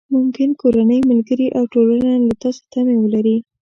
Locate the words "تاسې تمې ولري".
2.41-3.37